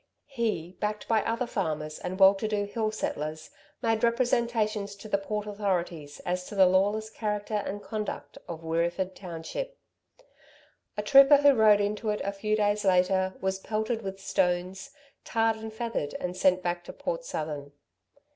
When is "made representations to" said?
3.83-5.07